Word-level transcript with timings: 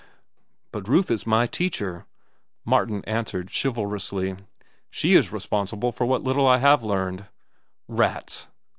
"But 0.71 0.87
Ruth 0.87 1.11
is 1.11 1.27
my 1.27 1.45
teacher," 1.45 2.07
Martin 2.65 3.03
answered 3.05 3.51
chivalrously. 3.53 4.35
"She 4.89 5.13
is 5.13 5.31
responsible 5.31 5.91
for 5.91 6.07
what 6.07 6.23
little 6.23 6.47
I 6.47 6.57
have 6.57 6.81
learned." 6.83 7.25
"Rats!" 7.87 8.47